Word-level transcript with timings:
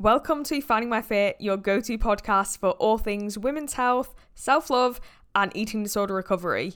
Welcome 0.00 0.44
to 0.44 0.60
Finding 0.60 0.88
My 0.88 1.02
Fit, 1.02 1.34
your 1.40 1.56
go 1.56 1.80
to 1.80 1.98
podcast 1.98 2.58
for 2.58 2.70
all 2.70 2.98
things 2.98 3.36
women's 3.36 3.72
health, 3.72 4.14
self 4.32 4.70
love, 4.70 5.00
and 5.34 5.50
eating 5.56 5.82
disorder 5.82 6.14
recovery. 6.14 6.74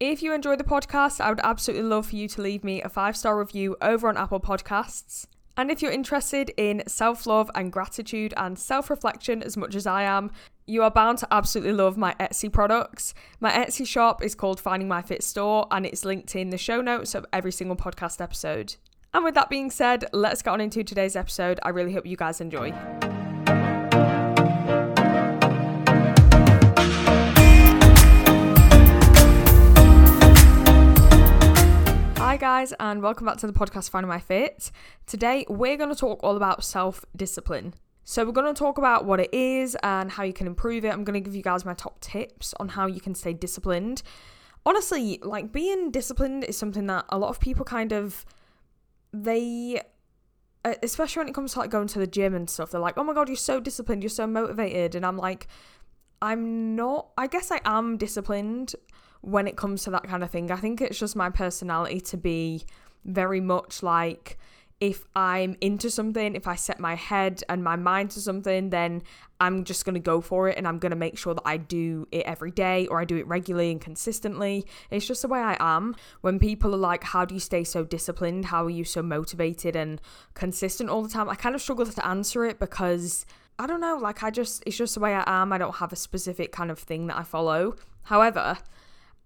If 0.00 0.22
you 0.22 0.34
enjoy 0.34 0.56
the 0.56 0.62
podcast, 0.62 1.18
I 1.18 1.30
would 1.30 1.40
absolutely 1.42 1.88
love 1.88 2.08
for 2.08 2.16
you 2.16 2.28
to 2.28 2.42
leave 2.42 2.62
me 2.62 2.82
a 2.82 2.90
five 2.90 3.16
star 3.16 3.38
review 3.38 3.74
over 3.80 4.06
on 4.06 4.18
Apple 4.18 4.38
Podcasts. 4.38 5.26
And 5.56 5.70
if 5.70 5.80
you're 5.80 5.90
interested 5.90 6.52
in 6.58 6.82
self 6.86 7.24
love 7.24 7.50
and 7.54 7.72
gratitude 7.72 8.34
and 8.36 8.58
self 8.58 8.90
reflection 8.90 9.42
as 9.42 9.56
much 9.56 9.74
as 9.74 9.86
I 9.86 10.02
am, 10.02 10.30
you 10.66 10.82
are 10.82 10.90
bound 10.90 11.16
to 11.20 11.28
absolutely 11.30 11.72
love 11.72 11.96
my 11.96 12.12
Etsy 12.20 12.52
products. 12.52 13.14
My 13.40 13.50
Etsy 13.50 13.86
shop 13.86 14.22
is 14.22 14.34
called 14.34 14.60
Finding 14.60 14.88
My 14.88 15.00
Fit 15.00 15.22
Store 15.22 15.66
and 15.70 15.86
it's 15.86 16.04
linked 16.04 16.36
in 16.36 16.50
the 16.50 16.58
show 16.58 16.82
notes 16.82 17.14
of 17.14 17.24
every 17.32 17.50
single 17.50 17.76
podcast 17.76 18.20
episode. 18.20 18.76
And 19.16 19.24
with 19.24 19.34
that 19.36 19.48
being 19.48 19.70
said, 19.70 20.04
let's 20.12 20.42
get 20.42 20.50
on 20.50 20.60
into 20.60 20.84
today's 20.84 21.16
episode. 21.16 21.58
I 21.62 21.70
really 21.70 21.90
hope 21.94 22.04
you 22.04 22.18
guys 22.18 22.38
enjoy. 22.42 22.70
Hi, 32.18 32.36
guys, 32.36 32.74
and 32.78 33.00
welcome 33.00 33.24
back 33.24 33.38
to 33.38 33.46
the 33.46 33.54
podcast 33.54 33.88
Finding 33.88 34.10
My 34.10 34.20
Fit. 34.20 34.70
Today, 35.06 35.46
we're 35.48 35.78
going 35.78 35.88
to 35.88 35.96
talk 35.96 36.20
all 36.22 36.36
about 36.36 36.62
self 36.62 37.02
discipline. 37.16 37.72
So, 38.04 38.22
we're 38.26 38.32
going 38.32 38.54
to 38.54 38.58
talk 38.58 38.76
about 38.76 39.06
what 39.06 39.18
it 39.18 39.32
is 39.32 39.78
and 39.82 40.10
how 40.10 40.24
you 40.24 40.34
can 40.34 40.46
improve 40.46 40.84
it. 40.84 40.90
I'm 40.92 41.04
going 41.04 41.14
to 41.14 41.26
give 41.26 41.34
you 41.34 41.42
guys 41.42 41.64
my 41.64 41.72
top 41.72 42.00
tips 42.00 42.52
on 42.60 42.68
how 42.68 42.86
you 42.86 43.00
can 43.00 43.14
stay 43.14 43.32
disciplined. 43.32 44.02
Honestly, 44.66 45.20
like 45.22 45.52
being 45.52 45.90
disciplined 45.90 46.44
is 46.44 46.58
something 46.58 46.86
that 46.88 47.06
a 47.08 47.16
lot 47.16 47.30
of 47.30 47.40
people 47.40 47.64
kind 47.64 47.94
of 47.94 48.26
they 49.22 49.80
uh, 50.64 50.74
especially 50.82 51.20
when 51.20 51.28
it 51.28 51.34
comes 51.34 51.52
to 51.52 51.58
like 51.58 51.70
going 51.70 51.86
to 51.88 51.98
the 51.98 52.06
gym 52.06 52.34
and 52.34 52.50
stuff 52.50 52.70
they're 52.70 52.80
like 52.80 52.96
oh 52.96 53.04
my 53.04 53.14
god 53.14 53.28
you're 53.28 53.36
so 53.36 53.60
disciplined 53.60 54.02
you're 54.02 54.10
so 54.10 54.26
motivated 54.26 54.94
and 54.94 55.06
i'm 55.06 55.16
like 55.16 55.46
i'm 56.22 56.74
not 56.74 57.08
i 57.16 57.26
guess 57.26 57.50
i 57.50 57.60
am 57.64 57.96
disciplined 57.96 58.74
when 59.26 59.48
it 59.48 59.56
comes 59.56 59.82
to 59.82 59.90
that 59.90 60.04
kind 60.04 60.22
of 60.22 60.30
thing. 60.30 60.52
I 60.52 60.56
think 60.56 60.80
it's 60.80 60.98
just 60.98 61.16
my 61.16 61.30
personality 61.30 62.00
to 62.00 62.16
be 62.16 62.64
very 63.04 63.40
much 63.40 63.82
like 63.82 64.38
if 64.78 65.06
I'm 65.16 65.56
into 65.62 65.90
something, 65.90 66.34
if 66.34 66.46
I 66.46 66.54
set 66.54 66.78
my 66.78 66.96
head 66.96 67.42
and 67.48 67.64
my 67.64 67.76
mind 67.76 68.10
to 68.10 68.20
something, 68.20 68.68
then 68.68 69.02
I'm 69.40 69.64
just 69.64 69.86
going 69.86 69.94
to 69.94 70.00
go 70.00 70.20
for 70.20 70.50
it 70.50 70.58
and 70.58 70.68
I'm 70.68 70.78
going 70.78 70.90
to 70.90 70.96
make 70.96 71.16
sure 71.16 71.32
that 71.32 71.42
I 71.46 71.56
do 71.56 72.06
it 72.12 72.26
every 72.26 72.50
day 72.50 72.86
or 72.88 73.00
I 73.00 73.06
do 73.06 73.16
it 73.16 73.26
regularly 73.26 73.70
and 73.70 73.80
consistently. 73.80 74.66
It's 74.90 75.06
just 75.06 75.22
the 75.22 75.28
way 75.28 75.40
I 75.40 75.56
am. 75.60 75.96
When 76.20 76.38
people 76.38 76.74
are 76.74 76.78
like, 76.78 77.04
How 77.04 77.24
do 77.24 77.34
you 77.34 77.40
stay 77.40 77.64
so 77.64 77.84
disciplined? 77.84 78.46
How 78.46 78.66
are 78.66 78.70
you 78.70 78.84
so 78.84 79.02
motivated 79.02 79.76
and 79.76 79.98
consistent 80.34 80.90
all 80.90 81.02
the 81.02 81.08
time? 81.08 81.30
I 81.30 81.36
kind 81.36 81.54
of 81.54 81.62
struggle 81.62 81.86
to 81.86 82.06
answer 82.06 82.44
it 82.44 82.58
because 82.58 83.24
I 83.58 83.66
don't 83.66 83.80
know, 83.80 83.96
like, 83.96 84.22
I 84.22 84.30
just, 84.30 84.62
it's 84.66 84.76
just 84.76 84.92
the 84.94 85.00
way 85.00 85.14
I 85.14 85.24
am. 85.26 85.54
I 85.54 85.58
don't 85.58 85.76
have 85.76 85.92
a 85.92 85.96
specific 85.96 86.52
kind 86.52 86.70
of 86.70 86.78
thing 86.78 87.06
that 87.06 87.16
I 87.16 87.22
follow. 87.22 87.76
However, 88.02 88.58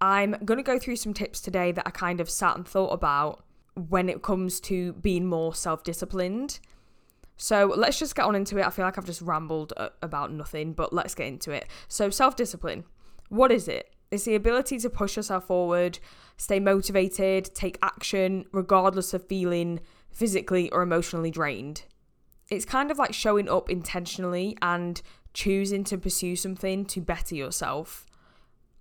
I'm 0.00 0.36
going 0.44 0.58
to 0.58 0.62
go 0.62 0.78
through 0.78 0.96
some 0.96 1.12
tips 1.12 1.40
today 1.40 1.72
that 1.72 1.86
I 1.86 1.90
kind 1.90 2.20
of 2.20 2.30
sat 2.30 2.56
and 2.56 2.66
thought 2.66 2.92
about 2.92 3.44
when 3.88 4.08
it 4.08 4.22
comes 4.22 4.60
to 4.60 4.92
being 4.94 5.26
more 5.26 5.54
self 5.54 5.82
disciplined. 5.82 6.60
So 7.36 7.72
let's 7.74 7.98
just 7.98 8.14
get 8.14 8.26
on 8.26 8.34
into 8.34 8.58
it. 8.58 8.66
I 8.66 8.70
feel 8.70 8.84
like 8.84 8.98
I've 8.98 9.06
just 9.06 9.22
rambled 9.22 9.72
uh, 9.76 9.88
about 10.02 10.30
nothing, 10.30 10.74
but 10.74 10.92
let's 10.92 11.14
get 11.14 11.26
into 11.26 11.52
it. 11.52 11.66
So, 11.88 12.10
self 12.10 12.36
discipline. 12.36 12.84
What 13.30 13.50
is 13.50 13.66
it? 13.68 13.94
It's 14.10 14.24
the 14.24 14.34
ability 14.34 14.78
to 14.80 14.90
push 14.90 15.16
yourself 15.16 15.46
forward, 15.46 16.00
stay 16.36 16.58
motivated, 16.58 17.54
take 17.54 17.78
action, 17.80 18.44
regardless 18.52 19.14
of 19.14 19.26
feeling 19.26 19.80
physically 20.10 20.70
or 20.70 20.82
emotionally 20.82 21.30
drained. 21.30 21.84
It's 22.50 22.64
kind 22.64 22.90
of 22.90 22.98
like 22.98 23.14
showing 23.14 23.48
up 23.48 23.70
intentionally 23.70 24.58
and 24.60 25.00
choosing 25.32 25.84
to 25.84 25.96
pursue 25.96 26.34
something 26.34 26.84
to 26.86 27.00
better 27.00 27.36
yourself 27.36 28.04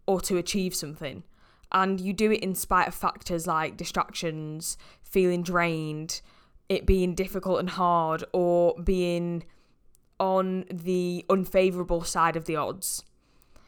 or 0.07 0.19
to 0.21 0.37
achieve 0.37 0.73
something 0.73 1.23
and 1.71 1.99
you 1.99 2.13
do 2.13 2.31
it 2.31 2.41
in 2.41 2.55
spite 2.55 2.87
of 2.87 2.95
factors 2.95 3.45
like 3.45 3.77
distractions, 3.77 4.77
feeling 5.01 5.43
drained, 5.43 6.21
it 6.67 6.85
being 6.85 7.15
difficult 7.15 7.59
and 7.59 7.71
hard, 7.71 8.23
or 8.33 8.75
being 8.83 9.43
on 10.19 10.65
the 10.71 11.25
unfavorable 11.29 12.03
side 12.03 12.35
of 12.35 12.45
the 12.45 12.55
odds. 12.55 13.03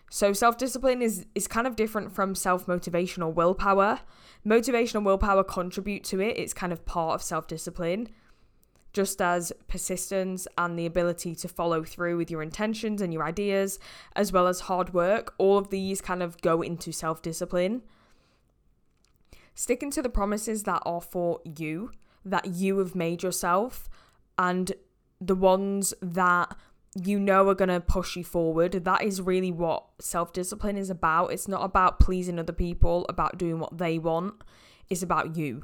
So 0.09 0.33
self 0.33 0.57
discipline 0.57 1.01
is 1.01 1.25
is 1.35 1.47
kind 1.47 1.65
of 1.65 1.75
different 1.75 2.11
from 2.11 2.35
self 2.35 2.67
motivation 2.67 3.23
or 3.23 3.31
willpower. 3.31 4.01
Motivation 4.43 4.97
and 4.97 5.05
willpower 5.05 5.43
contribute 5.43 6.03
to 6.05 6.19
it. 6.19 6.37
It's 6.37 6.53
kind 6.53 6.73
of 6.73 6.85
part 6.85 7.15
of 7.15 7.23
self 7.23 7.47
discipline. 7.47 8.09
Just 8.93 9.21
as 9.21 9.53
persistence 9.67 10.47
and 10.57 10.77
the 10.77 10.85
ability 10.85 11.33
to 11.35 11.47
follow 11.47 11.83
through 11.83 12.17
with 12.17 12.29
your 12.29 12.41
intentions 12.41 13.01
and 13.01 13.13
your 13.13 13.23
ideas, 13.23 13.79
as 14.15 14.33
well 14.33 14.47
as 14.47 14.61
hard 14.61 14.93
work, 14.93 15.33
all 15.37 15.57
of 15.57 15.69
these 15.69 16.01
kind 16.01 16.21
of 16.21 16.41
go 16.41 16.61
into 16.61 16.91
self 16.91 17.21
discipline 17.21 17.83
sticking 19.53 19.91
to 19.91 20.01
the 20.01 20.09
promises 20.09 20.63
that 20.63 20.81
are 20.85 21.01
for 21.01 21.39
you, 21.43 21.91
that 22.25 22.47
you 22.47 22.77
have 22.79 22.95
made 22.95 23.23
yourself, 23.23 23.89
and 24.37 24.73
the 25.19 25.35
ones 25.35 25.93
that 26.01 26.55
you 27.01 27.19
know 27.19 27.47
are 27.47 27.55
going 27.55 27.69
to 27.69 27.79
push 27.79 28.15
you 28.15 28.23
forward. 28.23 28.71
That 28.71 29.03
is 29.03 29.21
really 29.21 29.51
what 29.51 29.85
self 29.99 30.33
discipline 30.33 30.77
is 30.77 30.89
about. 30.89 31.31
It's 31.31 31.47
not 31.47 31.63
about 31.63 31.99
pleasing 31.99 32.39
other 32.39 32.53
people, 32.53 33.05
about 33.07 33.37
doing 33.37 33.59
what 33.59 33.77
they 33.77 33.99
want, 33.99 34.43
it's 34.89 35.03
about 35.03 35.35
you. 35.35 35.63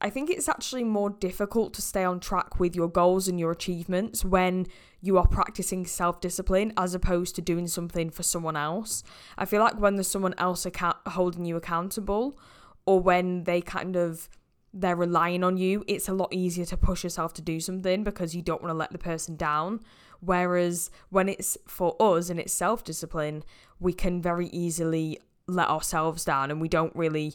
I 0.00 0.10
think 0.10 0.28
it's 0.28 0.48
actually 0.48 0.84
more 0.84 1.10
difficult 1.10 1.72
to 1.74 1.82
stay 1.82 2.04
on 2.04 2.20
track 2.20 2.58
with 2.60 2.76
your 2.76 2.88
goals 2.88 3.28
and 3.28 3.40
your 3.40 3.50
achievements 3.50 4.24
when 4.24 4.66
you 5.00 5.16
are 5.18 5.26
practicing 5.26 5.86
self 5.86 6.20
discipline 6.20 6.72
as 6.76 6.94
opposed 6.94 7.34
to 7.36 7.42
doing 7.42 7.66
something 7.66 8.10
for 8.10 8.22
someone 8.22 8.56
else. 8.56 9.02
I 9.38 9.44
feel 9.44 9.60
like 9.60 9.78
when 9.78 9.96
there's 9.96 10.08
someone 10.08 10.34
else 10.38 10.66
account- 10.66 10.96
holding 11.06 11.44
you 11.44 11.56
accountable 11.56 12.38
or 12.86 13.00
when 13.00 13.44
they 13.44 13.60
kind 13.60 13.96
of 13.96 14.28
they're 14.76 14.96
relying 14.96 15.44
on 15.44 15.56
you, 15.56 15.84
it's 15.86 16.08
a 16.08 16.12
lot 16.12 16.34
easier 16.34 16.64
to 16.64 16.76
push 16.76 17.04
yourself 17.04 17.32
to 17.34 17.42
do 17.42 17.60
something 17.60 18.02
because 18.02 18.34
you 18.34 18.42
don't 18.42 18.60
want 18.60 18.72
to 18.72 18.76
let 18.76 18.90
the 18.90 18.98
person 18.98 19.36
down. 19.36 19.80
Whereas 20.20 20.90
when 21.10 21.28
it's 21.28 21.56
for 21.66 21.94
us 22.00 22.28
and 22.28 22.40
it's 22.40 22.52
self 22.52 22.82
discipline, 22.82 23.44
we 23.78 23.92
can 23.92 24.20
very 24.20 24.48
easily 24.48 25.20
let 25.46 25.68
ourselves 25.68 26.24
down 26.24 26.50
and 26.50 26.60
we 26.60 26.68
don't 26.68 26.94
really. 26.96 27.34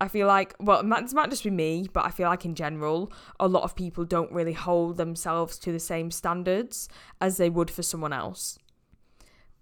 I 0.00 0.08
feel 0.08 0.26
like, 0.26 0.54
well, 0.60 0.82
this 0.82 1.14
might 1.14 1.30
just 1.30 1.44
be 1.44 1.50
me, 1.50 1.88
but 1.90 2.04
I 2.04 2.10
feel 2.10 2.28
like 2.28 2.44
in 2.44 2.54
general, 2.54 3.10
a 3.40 3.48
lot 3.48 3.62
of 3.62 3.74
people 3.74 4.04
don't 4.04 4.30
really 4.30 4.52
hold 4.52 4.98
themselves 4.98 5.58
to 5.60 5.72
the 5.72 5.80
same 5.80 6.10
standards 6.10 6.88
as 7.20 7.38
they 7.38 7.48
would 7.48 7.70
for 7.70 7.82
someone 7.82 8.12
else. 8.12 8.58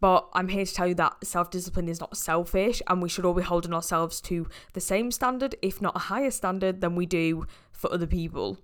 But 0.00 0.28
I'm 0.34 0.48
here 0.48 0.66
to 0.66 0.74
tell 0.74 0.88
you 0.88 0.94
that 0.96 1.24
self 1.24 1.50
discipline 1.50 1.88
is 1.88 2.00
not 2.00 2.16
selfish, 2.16 2.82
and 2.88 3.00
we 3.00 3.08
should 3.08 3.24
all 3.24 3.32
be 3.32 3.42
holding 3.42 3.72
ourselves 3.72 4.20
to 4.22 4.48
the 4.72 4.80
same 4.80 5.10
standard, 5.12 5.54
if 5.62 5.80
not 5.80 5.96
a 5.96 6.00
higher 6.00 6.32
standard, 6.32 6.80
than 6.80 6.96
we 6.96 7.06
do 7.06 7.46
for 7.72 7.92
other 7.92 8.06
people. 8.06 8.58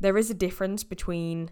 There 0.00 0.18
is 0.18 0.28
a 0.28 0.34
difference 0.34 0.82
between 0.82 1.50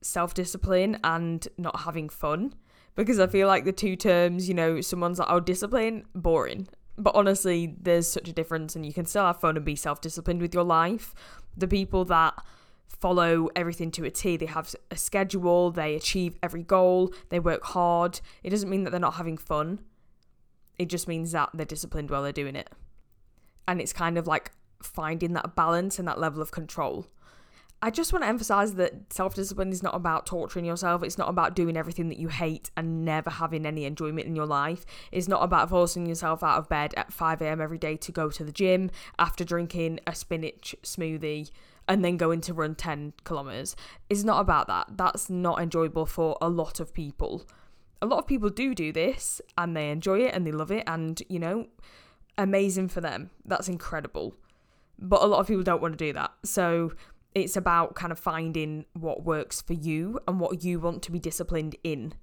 self 0.00 0.32
discipline 0.32 0.98
and 1.04 1.46
not 1.58 1.80
having 1.80 2.08
fun 2.08 2.54
because 2.96 3.20
I 3.20 3.26
feel 3.26 3.46
like 3.46 3.64
the 3.64 3.72
two 3.72 3.94
terms, 3.94 4.48
you 4.48 4.54
know, 4.54 4.80
someone's 4.80 5.18
like, 5.18 5.28
oh, 5.30 5.40
discipline, 5.40 6.06
boring. 6.14 6.66
But 6.98 7.14
honestly, 7.14 7.74
there's 7.80 8.08
such 8.08 8.28
a 8.28 8.32
difference, 8.32 8.76
and 8.76 8.84
you 8.84 8.92
can 8.92 9.06
still 9.06 9.24
have 9.24 9.40
fun 9.40 9.56
and 9.56 9.64
be 9.64 9.76
self 9.76 10.00
disciplined 10.00 10.40
with 10.42 10.54
your 10.54 10.64
life. 10.64 11.14
The 11.56 11.68
people 11.68 12.04
that 12.06 12.34
follow 13.00 13.48
everything 13.56 13.90
to 13.92 14.04
a 14.04 14.10
T. 14.10 14.36
They 14.36 14.46
have 14.46 14.74
a 14.90 14.96
schedule, 14.96 15.70
they 15.70 15.94
achieve 15.94 16.36
every 16.42 16.62
goal, 16.62 17.12
they 17.30 17.40
work 17.40 17.64
hard. 17.64 18.20
It 18.42 18.50
doesn't 18.50 18.68
mean 18.68 18.84
that 18.84 18.90
they're 18.90 19.00
not 19.00 19.14
having 19.14 19.38
fun. 19.38 19.80
It 20.78 20.88
just 20.88 21.08
means 21.08 21.32
that 21.32 21.50
they're 21.54 21.66
disciplined 21.66 22.10
while 22.10 22.22
they're 22.22 22.32
doing 22.32 22.56
it. 22.56 22.70
And 23.66 23.80
it's 23.80 23.92
kind 23.92 24.18
of 24.18 24.26
like 24.26 24.52
finding 24.82 25.32
that 25.34 25.54
balance 25.54 25.98
and 25.98 26.06
that 26.08 26.18
level 26.18 26.42
of 26.42 26.50
control. 26.50 27.06
I 27.82 27.90
just 27.90 28.12
want 28.12 28.24
to 28.24 28.28
emphasize 28.28 28.74
that 28.74 29.10
self 29.10 29.34
discipline 29.34 29.70
is 29.72 29.82
not 29.82 29.94
about 29.94 30.26
torturing 30.26 30.66
yourself. 30.66 31.02
It's 31.02 31.16
not 31.16 31.30
about 31.30 31.56
doing 31.56 31.78
everything 31.78 32.10
that 32.10 32.18
you 32.18 32.28
hate 32.28 32.70
and 32.76 33.06
never 33.06 33.30
having 33.30 33.64
any 33.64 33.86
enjoyment 33.86 34.26
in 34.26 34.36
your 34.36 34.46
life. 34.46 34.84
It's 35.10 35.28
not 35.28 35.42
about 35.42 35.70
forcing 35.70 36.04
yourself 36.04 36.42
out 36.42 36.58
of 36.58 36.68
bed 36.68 36.92
at 36.98 37.12
5 37.12 37.40
a.m. 37.40 37.60
every 37.60 37.78
day 37.78 37.96
to 37.96 38.12
go 38.12 38.30
to 38.30 38.44
the 38.44 38.52
gym 38.52 38.90
after 39.18 39.44
drinking 39.44 40.00
a 40.06 40.14
spinach 40.14 40.74
smoothie 40.82 41.50
and 41.88 42.04
then 42.04 42.18
going 42.18 42.42
to 42.42 42.52
run 42.52 42.74
10 42.74 43.14
kilometers. 43.24 43.74
It's 44.10 44.24
not 44.24 44.40
about 44.40 44.66
that. 44.68 44.88
That's 44.96 45.30
not 45.30 45.60
enjoyable 45.60 46.04
for 46.04 46.36
a 46.40 46.50
lot 46.50 46.80
of 46.80 46.92
people. 46.92 47.46
A 48.02 48.06
lot 48.06 48.18
of 48.18 48.26
people 48.26 48.50
do 48.50 48.74
do 48.74 48.92
this 48.92 49.40
and 49.56 49.74
they 49.74 49.90
enjoy 49.90 50.20
it 50.20 50.34
and 50.34 50.46
they 50.46 50.52
love 50.52 50.70
it, 50.70 50.84
and 50.86 51.22
you 51.28 51.38
know, 51.38 51.66
amazing 52.36 52.88
for 52.88 53.00
them. 53.00 53.30
That's 53.46 53.68
incredible. 53.68 54.34
But 54.98 55.22
a 55.22 55.26
lot 55.26 55.40
of 55.40 55.46
people 55.46 55.62
don't 55.62 55.80
want 55.80 55.98
to 55.98 56.04
do 56.04 56.12
that. 56.12 56.32
So 56.44 56.92
it's 57.34 57.56
about 57.56 57.94
kind 57.94 58.12
of 58.12 58.18
finding 58.18 58.84
what 58.92 59.24
works 59.24 59.60
for 59.60 59.74
you 59.74 60.18
and 60.26 60.40
what 60.40 60.64
you 60.64 60.80
want 60.80 61.02
to 61.04 61.12
be 61.12 61.18
disciplined 61.18 61.76
in. 61.84 62.14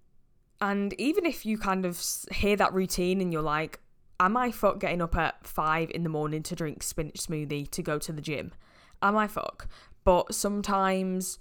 And 0.59 0.93
even 0.99 1.25
if 1.25 1.45
you 1.45 1.57
kind 1.57 1.85
of 1.85 2.01
hear 2.31 2.55
that 2.55 2.73
routine 2.73 3.21
and 3.21 3.31
you're 3.31 3.41
like, 3.41 3.79
am 4.19 4.35
I 4.35 4.51
fuck 4.51 4.79
getting 4.79 5.01
up 5.01 5.15
at 5.15 5.45
five 5.45 5.91
in 5.91 6.03
the 6.03 6.09
morning 6.09 6.43
to 6.43 6.55
drink 6.55 6.83
spinach 6.83 7.17
smoothie 7.17 7.69
to 7.71 7.83
go 7.83 7.99
to 7.99 8.11
the 8.11 8.21
gym? 8.21 8.51
am 9.01 9.17
I 9.17 9.27
fuck? 9.27 9.67
But 10.03 10.33
sometimes 10.33 11.37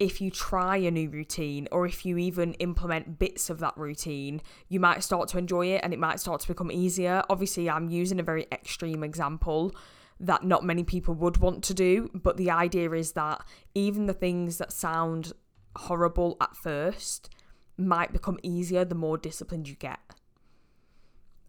if 0.00 0.18
you 0.20 0.30
try 0.30 0.78
a 0.78 0.90
new 0.90 1.10
routine 1.10 1.68
or 1.70 1.86
if 1.86 2.06
you 2.06 2.16
even 2.16 2.54
implement 2.54 3.18
bits 3.18 3.50
of 3.50 3.60
that 3.60 3.76
routine, 3.76 4.40
you 4.68 4.80
might 4.80 5.04
start 5.04 5.28
to 5.28 5.38
enjoy 5.38 5.66
it 5.66 5.82
and 5.84 5.92
it 5.92 5.98
might 5.98 6.18
start 6.18 6.40
to 6.40 6.48
become 6.48 6.72
easier. 6.72 7.22
Obviously, 7.28 7.68
I'm 7.68 7.90
using 7.90 8.18
a 8.18 8.22
very 8.22 8.46
extreme 8.50 9.04
example 9.04 9.74
that 10.18 10.42
not 10.42 10.64
many 10.64 10.84
people 10.84 11.14
would 11.14 11.36
want 11.36 11.62
to 11.64 11.74
do, 11.74 12.10
but 12.14 12.38
the 12.38 12.50
idea 12.50 12.90
is 12.92 13.12
that 13.12 13.42
even 13.74 14.06
the 14.06 14.14
things 14.14 14.56
that 14.56 14.72
sound 14.72 15.34
horrible 15.76 16.38
at 16.40 16.56
first 16.56 17.28
might 17.76 18.12
become 18.12 18.38
easier 18.42 18.84
the 18.86 18.94
more 18.94 19.18
disciplined 19.18 19.68
you 19.68 19.76
get. 19.76 20.00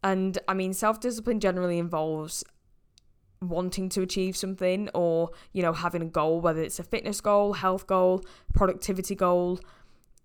And 0.04 0.38
I 0.48 0.54
mean, 0.54 0.74
self 0.74 1.00
discipline 1.00 1.40
generally 1.40 1.78
involves 1.78 2.44
wanting 3.42 3.90
to 3.90 4.02
achieve 4.02 4.38
something 4.38 4.90
or, 4.94 5.32
you 5.52 5.62
know, 5.62 5.74
having 5.74 6.02
a 6.02 6.06
goal, 6.06 6.42
whether 6.42 6.62
it's 6.62 6.80
a 6.80 6.84
fitness 6.84 7.22
goal, 7.22 7.54
health 7.54 7.88
goal, 7.88 8.24
productivity 8.54 9.16
goal, 9.16 9.60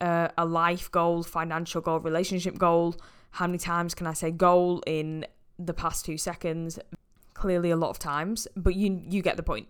uh, 0.00 0.28
a 0.36 0.44
life 0.44 0.90
goal, 0.90 1.22
financial 1.22 1.80
goal, 1.80 2.00
relationship 2.00 2.58
goal. 2.58 2.94
How 3.32 3.46
many 3.46 3.58
times 3.58 3.94
can 3.94 4.06
I 4.06 4.12
say 4.12 4.30
goal 4.30 4.82
in 4.86 5.26
the 5.58 5.74
past 5.74 6.04
two 6.04 6.18
seconds? 6.18 6.78
Clearly, 7.34 7.70
a 7.70 7.76
lot 7.76 7.90
of 7.90 7.98
times, 7.98 8.48
but 8.56 8.74
you 8.74 9.02
you 9.08 9.22
get 9.22 9.36
the 9.36 9.42
point. 9.42 9.68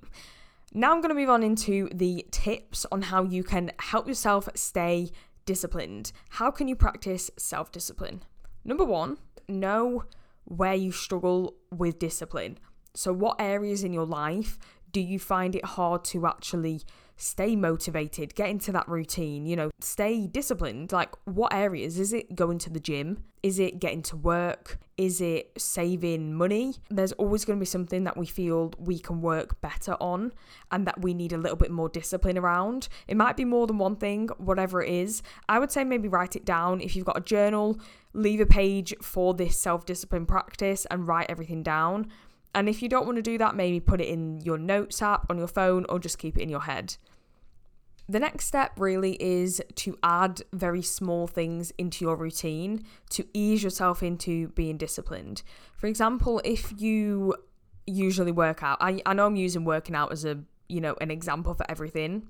Now 0.73 0.93
I'm 0.93 1.01
going 1.01 1.15
to 1.15 1.21
move 1.21 1.31
on 1.31 1.43
into 1.43 1.89
the 1.93 2.27
tips 2.31 2.87
on 2.93 3.03
how 3.03 3.25
you 3.25 3.43
can 3.43 3.73
help 3.81 4.07
yourself 4.07 4.49
stay 4.55 5.11
disciplined. 5.47 6.13
How 6.31 6.51
can 6.51 6.69
you 6.69 6.77
practice 6.77 7.31
self 7.37 7.73
discipline? 7.73 8.23
Number 8.65 8.85
one, 8.85 9.19
know 9.49 10.05
where 10.45 10.75
you 10.75 10.93
struggle 10.93 11.55
with 11.73 11.99
discipline. 11.99 12.59
So, 12.97 13.13
what 13.13 13.37
areas 13.39 13.85
in 13.85 13.93
your 13.93 14.07
life 14.07 14.59
do 14.93 15.01
you 15.01 15.19
find 15.19 15.55
it 15.55 15.65
hard 15.65 16.05
to 16.05 16.27
actually 16.27 16.83
stay 17.17 17.57
motivated, 17.57 18.35
get 18.35 18.51
into 18.51 18.73
that 18.73 18.89
routine, 18.89 19.47
you 19.47 19.57
know, 19.57 19.71
stay 19.81 20.27
disciplined. 20.27 20.93
Like, 20.93 21.11
what 21.25 21.53
areas? 21.53 21.99
Is 21.99 22.13
it 22.13 22.37
going 22.37 22.59
to 22.59 22.71
the 22.71 22.81
gym? 22.81 23.25
Is 23.43 23.59
it 23.59 23.79
getting 23.79 24.03
to 24.03 24.17
work? 24.17 24.79
Is 24.97 25.21
it 25.21 25.53
saving 25.57 26.35
money? 26.35 26.75
There's 26.91 27.13
always 27.13 27.45
going 27.45 27.59
to 27.59 27.61
be 27.61 27.67
something 27.67 28.05
that 28.05 28.17
we 28.17 28.27
feel 28.27 28.73
we 28.79 28.99
can 28.99 29.21
work 29.21 29.61
better 29.61 29.97
on 30.01 30.33
and 30.71 30.87
that 30.87 31.01
we 31.01 31.15
need 31.15 31.33
a 31.33 31.39
little 31.39 31.57
bit 31.57 31.71
more 31.71 31.89
discipline 31.89 32.37
around. 32.37 32.89
It 33.07 33.17
might 33.17 33.37
be 33.37 33.45
more 33.45 33.67
than 33.67 33.79
one 33.79 33.97
thing, 33.97 34.29
whatever 34.39 34.83
it 34.83 34.91
is. 34.91 35.23
I 35.49 35.59
would 35.59 35.71
say 35.71 35.85
maybe 35.85 36.09
write 36.09 36.37
it 36.37 36.45
down. 36.45 36.81
If 36.81 36.97
you've 36.97 37.07
got 37.07 37.19
a 37.19 37.23
journal, 37.23 37.79
leave 38.13 38.41
a 38.41 38.47
page 38.47 38.95
for 39.01 39.33
this 39.33 39.59
self 39.59 39.87
discipline 39.87 40.27
practice 40.27 40.87
and 40.91 41.07
write 41.07 41.27
everything 41.29 41.63
down. 41.63 42.11
And 42.55 42.69
if 42.69 42.83
you 42.83 42.89
don't 42.89 43.05
want 43.05 43.17
to 43.17 43.23
do 43.23 43.37
that, 43.39 43.55
maybe 43.55 43.81
put 43.81 44.01
it 44.01 44.09
in 44.09 44.41
your 44.41 44.59
notes 44.59 45.03
app 45.03 45.27
on 45.31 45.39
your 45.39 45.49
phone 45.49 45.85
or 45.89 45.99
just 45.99 46.19
keep 46.19 46.37
it 46.39 46.43
in 46.43 46.49
your 46.49 46.63
head. 46.63 46.97
The 48.09 48.21
next 48.21 48.47
step 48.47 48.73
really 48.79 49.21
is 49.21 49.61
to 49.75 49.99
add 50.03 50.43
very 50.53 50.83
small 50.83 51.27
things 51.27 51.73
into 51.77 52.05
your 52.05 52.17
routine 52.17 52.85
to 53.11 53.27
ease 53.35 53.65
yourself 53.65 54.03
into 54.03 54.49
being 54.49 54.77
disciplined. 54.77 55.43
For 55.77 55.89
example, 55.89 56.41
if 56.45 56.73
you 56.81 57.35
usually 57.87 58.31
work 58.31 58.63
out, 58.63 58.79
I, 58.81 59.03
I 59.05 59.13
know 59.13 59.27
I'm 59.27 59.37
using 59.37 59.65
working 59.65 59.97
out 59.97 60.13
as 60.13 60.25
a 60.25 60.39
you 60.69 60.81
know 60.81 60.97
an 61.01 61.11
example 61.11 61.55
for 61.55 61.69
everything, 61.69 62.29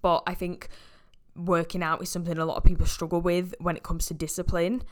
but 0.00 0.22
I 0.26 0.34
think 0.34 0.68
working 1.36 1.82
out 1.82 2.02
is 2.02 2.08
something 2.08 2.36
a 2.38 2.44
lot 2.44 2.56
of 2.56 2.64
people 2.64 2.86
struggle 2.86 3.20
with 3.20 3.54
when 3.60 3.76
it 3.76 3.82
comes 3.82 4.06
to 4.06 4.14
discipline. 4.14 4.82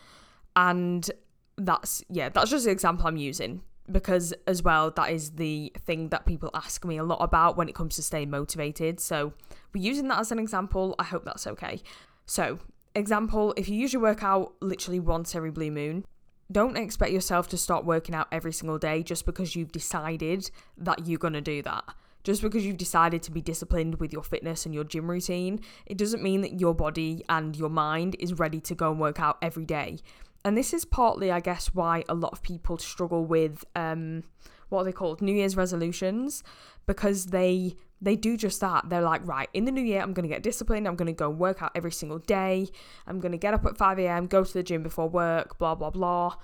And 0.54 1.10
that's 1.56 2.04
yeah, 2.10 2.28
that's 2.28 2.50
just 2.50 2.66
the 2.66 2.70
example 2.70 3.06
I'm 3.06 3.16
using 3.16 3.62
because 3.90 4.34
as 4.46 4.62
well 4.62 4.90
that 4.90 5.10
is 5.10 5.32
the 5.32 5.72
thing 5.84 6.08
that 6.08 6.26
people 6.26 6.50
ask 6.54 6.84
me 6.84 6.96
a 6.96 7.04
lot 7.04 7.18
about 7.20 7.56
when 7.56 7.68
it 7.68 7.74
comes 7.74 7.96
to 7.96 8.02
staying 8.02 8.30
motivated. 8.30 9.00
So 9.00 9.32
we're 9.72 9.84
using 9.84 10.08
that 10.08 10.18
as 10.18 10.32
an 10.32 10.38
example. 10.38 10.94
I 10.98 11.04
hope 11.04 11.24
that's 11.24 11.46
okay. 11.46 11.80
So 12.24 12.58
example 12.94 13.52
if 13.56 13.68
you 13.68 13.76
usually 13.76 14.02
work 14.02 14.22
out 14.22 14.54
literally 14.60 14.98
once 14.98 15.34
every 15.34 15.50
blue 15.50 15.70
moon 15.70 16.04
don't 16.50 16.76
expect 16.76 17.12
yourself 17.12 17.48
to 17.48 17.58
start 17.58 17.84
working 17.84 18.14
out 18.14 18.28
every 18.30 18.52
single 18.52 18.78
day 18.78 19.02
just 19.02 19.26
because 19.26 19.56
you've 19.56 19.72
decided 19.72 20.50
that 20.78 21.06
you're 21.06 21.18
going 21.18 21.32
to 21.32 21.40
do 21.40 21.62
that. 21.62 21.84
Just 22.22 22.42
because 22.42 22.64
you've 22.64 22.76
decided 22.76 23.22
to 23.22 23.30
be 23.30 23.40
disciplined 23.40 24.00
with 24.00 24.12
your 24.12 24.22
fitness 24.22 24.66
and 24.66 24.74
your 24.74 24.84
gym 24.84 25.08
routine, 25.08 25.60
it 25.86 25.96
doesn't 25.96 26.22
mean 26.22 26.40
that 26.40 26.60
your 26.60 26.74
body 26.74 27.24
and 27.28 27.56
your 27.56 27.68
mind 27.68 28.16
is 28.18 28.34
ready 28.34 28.60
to 28.60 28.74
go 28.74 28.90
and 28.90 29.00
work 29.00 29.20
out 29.20 29.38
every 29.42 29.64
day. 29.64 29.98
And 30.46 30.56
this 30.56 30.72
is 30.72 30.84
partly, 30.84 31.32
I 31.32 31.40
guess, 31.40 31.74
why 31.74 32.04
a 32.08 32.14
lot 32.14 32.30
of 32.32 32.40
people 32.40 32.78
struggle 32.78 33.24
with 33.24 33.64
um, 33.74 34.22
what 34.68 34.82
are 34.82 34.84
they 34.84 34.92
called? 34.92 35.20
New 35.20 35.34
Year's 35.34 35.56
resolutions, 35.56 36.44
because 36.86 37.26
they 37.26 37.74
they 38.00 38.14
do 38.14 38.36
just 38.36 38.60
that. 38.60 38.88
They're 38.88 39.02
like, 39.02 39.26
right, 39.26 39.48
in 39.54 39.64
the 39.64 39.72
new 39.72 39.82
year, 39.82 40.00
I'm 40.00 40.12
going 40.12 40.22
to 40.22 40.32
get 40.32 40.44
disciplined. 40.44 40.86
I'm 40.86 40.94
going 40.94 41.08
to 41.08 41.12
go 41.12 41.28
work 41.28 41.64
out 41.64 41.72
every 41.74 41.90
single 41.90 42.20
day. 42.20 42.68
I'm 43.08 43.18
going 43.18 43.32
to 43.32 43.38
get 43.38 43.54
up 43.54 43.66
at 43.66 43.76
5 43.76 43.98
a.m., 43.98 44.28
go 44.28 44.44
to 44.44 44.52
the 44.52 44.62
gym 44.62 44.84
before 44.84 45.08
work, 45.08 45.58
blah, 45.58 45.74
blah, 45.74 45.90
blah. 45.90 46.36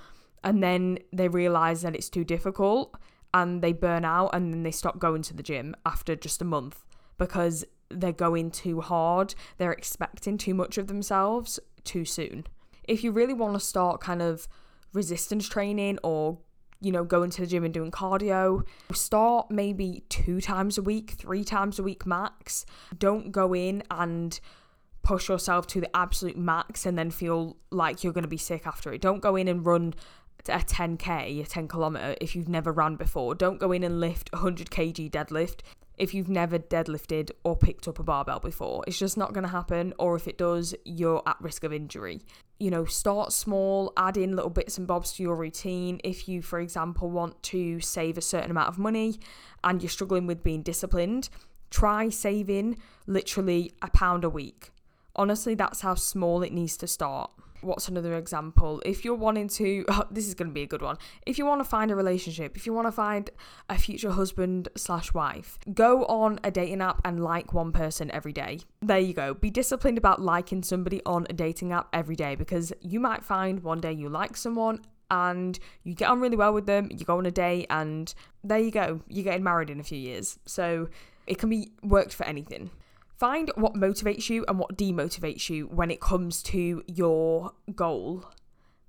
And 0.43 0.65
then 0.65 0.99
they 1.13 1.29
realize 1.29 1.83
that 1.83 1.95
it's 1.95 2.09
too 2.09 2.25
difficult 2.25 2.97
and 3.33 3.63
they 3.63 3.73
burn 3.73 4.05
out 4.05 4.31
and 4.33 4.53
then 4.53 4.65
they 4.65 4.73
stop 4.73 4.99
going 4.99 5.23
to 5.23 5.35
the 5.35 5.45
gym 5.45 5.77
after 5.87 6.17
just 6.17 6.43
a 6.43 6.45
month 6.45 6.85
because 7.19 7.65
they're 7.89 8.11
going 8.11 8.51
too 8.51 8.81
hard. 8.81 9.37
They're 9.59 9.71
expecting 9.71 10.39
too 10.39 10.55
much 10.55 10.77
of 10.77 10.89
themselves 10.89 11.61
too 11.85 12.05
soon 12.05 12.47
if 12.85 13.05
you 13.05 13.13
really 13.13 13.35
want 13.35 13.55
to 13.55 13.61
start 13.61 14.01
kind 14.01 14.23
of 14.23 14.49
resistance 14.93 15.49
training 15.49 15.99
or 16.03 16.39
you 16.83 16.91
know, 16.91 17.05
going 17.05 17.31
to 17.31 17.43
the 17.43 17.47
gym 17.47 17.65
and 17.65 17.73
doing 17.73 17.93
cardio. 17.93 18.67
Start 18.93 19.51
maybe 19.51 20.03
two 20.09 20.41
times 20.41 20.77
a 20.77 20.83
week, 20.83 21.13
three 21.13 21.45
times 21.45 21.79
a 21.79 21.83
week 21.83 22.05
max. 22.05 22.67
Don't 22.99 23.31
go 23.31 23.55
in 23.55 23.85
and 23.89 24.41
push 25.03 25.29
yourself 25.29 25.67
to 25.69 25.81
the 25.81 25.97
absolute 25.97 26.37
max 26.37 26.85
and 26.85 26.99
then 26.99 27.11
feel 27.11 27.57
like 27.71 28.03
you're 28.03 28.13
going 28.13 28.25
to 28.25 28.29
be 28.29 28.37
sick 28.37 28.67
after 28.67 28.93
it. 28.93 29.01
Don't 29.01 29.21
go 29.21 29.37
in 29.37 29.49
and 29.49 29.65
run 29.65 29.95
a 30.49 30.59
10k, 30.59 31.41
a 31.41 31.47
10 31.47 31.69
kilometer 31.69 32.17
if 32.21 32.35
you've 32.35 32.49
never 32.49 32.73
ran 32.73 32.97
before. 32.97 33.35
Don't 33.35 33.59
go 33.59 33.71
in 33.71 33.85
and 33.85 34.01
lift 34.01 34.33
100 34.33 34.71
kg 34.71 35.11
deadlift 35.11 35.61
if 35.99 36.15
you've 36.15 36.29
never 36.29 36.59
deadlifted 36.59 37.31
or 37.45 37.57
picked 37.57 37.87
up 37.87 37.99
a 37.99 38.03
barbell 38.03 38.41
before. 38.41 38.83
It's 38.87 38.99
just 38.99 39.17
not 39.17 39.33
going 39.33 39.45
to 39.45 39.51
happen, 39.51 39.93
or 39.99 40.17
if 40.17 40.27
it 40.27 40.39
does, 40.39 40.75
you're 40.85 41.23
at 41.27 41.41
risk 41.41 41.63
of 41.65 41.73
injury. 41.73 42.23
You 42.63 42.71
know, 42.71 42.85
start 42.85 43.33
small, 43.33 43.93
add 43.97 44.17
in 44.17 44.37
little 44.37 44.49
bits 44.49 44.79
and 44.79 44.87
bobs 44.87 45.15
to 45.15 45.23
your 45.25 45.35
routine. 45.35 46.01
If 46.05 46.29
you, 46.29 46.43
for 46.43 46.61
example, 46.61 47.11
want 47.11 47.43
to 47.43 47.81
save 47.81 48.17
a 48.17 48.21
certain 48.21 48.53
amount 48.53 48.69
of 48.69 48.79
money 48.79 49.19
and 49.65 49.83
you're 49.83 49.91
struggling 49.91 50.29
with 50.29 50.45
being 50.45 50.63
disciplined, 50.63 51.29
try 51.71 52.09
saving 52.09 52.77
literally 53.09 53.73
a 53.83 53.91
pound 53.91 54.23
a 54.23 54.31
week. 54.31 54.71
Honestly, 55.17 55.57
that's 55.57 55.81
how 55.81 55.97
small 55.97 56.45
it 56.45 56.53
needs 56.53 56.77
to 56.77 56.87
start 56.87 57.33
what's 57.63 57.89
another 57.89 58.17
example? 58.17 58.83
If 58.85 59.05
you're 59.05 59.15
wanting 59.15 59.49
to, 59.49 59.85
oh, 59.89 60.05
this 60.11 60.27
is 60.27 60.35
going 60.35 60.49
to 60.49 60.55
be 60.55 60.63
a 60.63 60.67
good 60.67 60.83
one. 60.83 60.99
If 61.27 61.39
you 61.39 61.47
want 61.47 61.61
to 61.61 61.65
find 61.65 61.91
a 61.91 61.97
relationship, 61.97 62.57
if 62.57 62.67
you 62.67 62.73
want 62.73 62.89
to 62.89 62.93
find 62.93 63.31
a 63.69 63.79
future 63.79 64.11
husband 64.11 64.69
slash 64.77 65.15
wife, 65.15 65.59
go 65.73 66.05
on 66.07 66.39
a 66.45 66.51
dating 66.51 66.83
app 66.83 67.01
and 67.05 67.23
like 67.23 67.53
one 67.53 67.73
person 67.73 68.11
every 68.11 68.33
day. 68.33 68.61
There 68.81 68.99
you 68.99 69.15
go. 69.15 69.35
Be 69.35 69.51
disciplined 69.51 69.99
about 69.99 70.21
liking 70.21 70.63
somebody 70.63 71.01
on 71.07 71.27
a 71.31 71.33
dating 71.33 71.73
app 71.73 71.89
every 71.93 72.17
day 72.17 72.35
because 72.35 72.73
you 72.81 73.01
might 73.01 73.25
find 73.25 73.63
one 73.63 73.81
day 73.81 73.93
you 73.93 74.09
like 74.09 74.37
someone 74.37 74.81
and 75.11 75.59
you 75.85 75.95
get 75.95 76.09
on 76.09 76.21
really 76.21 76.37
well 76.37 76.55
with 76.55 76.67
them, 76.67 76.89
you 76.91 77.05
go 77.05 77.19
on 77.19 77.27
a 77.27 77.31
date, 77.31 77.67
and 77.69 78.15
there 78.43 78.59
you 78.59 78.71
go. 78.71 79.03
You're 79.09 79.25
getting 79.25 79.45
married 79.45 79.69
in 79.69 79.79
a 79.79 79.83
few 79.83 79.99
years. 79.99 80.39
So 80.47 80.89
it 81.27 81.39
can 81.39 81.51
be 81.51 81.73
worked 81.83 82.15
for 82.15 82.25
anything. 82.25 82.71
Find 83.23 83.53
what 83.55 83.75
motivates 83.75 84.29
you 84.29 84.45
and 84.49 84.59
what 84.59 84.77
demotivates 84.77 85.49
you 85.49 85.69
when 85.69 85.93
it 85.93 86.01
comes 86.01 86.43
to 86.43 86.83
your 86.89 87.53
goal. 87.73 88.25